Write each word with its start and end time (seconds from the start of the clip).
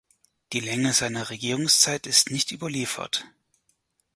Die 0.53 0.61
Länge 0.61 0.93
seiner 0.93 1.29
Regierungszeit 1.29 2.07
ist 2.07 2.31
nicht 2.31 2.51
überliefert. 2.51 3.23